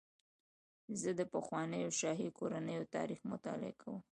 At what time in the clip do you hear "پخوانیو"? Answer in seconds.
1.33-1.89